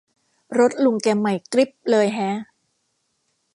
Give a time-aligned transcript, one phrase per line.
[0.57, 2.29] รถลุงแกใหม่กริ๊บเลยแฮะ